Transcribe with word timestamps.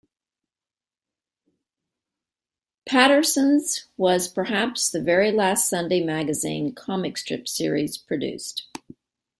Patterson's 2.87 3.85
was 3.97 4.27
perhaps 4.27 4.89
the 4.89 4.99
very 4.99 5.31
last 5.31 5.69
Sunday 5.69 6.03
magazine 6.03 6.73
comic 6.73 7.19
strip 7.19 7.47
series 7.47 7.99
produced. 7.99 8.65